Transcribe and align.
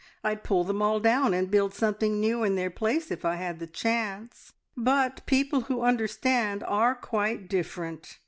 I'd 0.23 0.43
pull 0.43 0.63
them 0.63 0.81
all 0.81 0.99
down 0.99 1.31
and 1.31 1.51
build 1.51 1.75
something 1.75 2.19
new 2.19 2.43
in 2.43 2.55
their 2.55 2.71
place 2.71 3.11
if 3.11 3.23
I 3.23 3.35
had 3.35 3.59
the 3.59 3.67
chance, 3.67 4.51
but 4.75 5.23
people 5.27 5.61
who 5.61 5.83
understand 5.83 6.63
are 6.63 6.95
quite 6.95 7.47
different. 7.47 8.17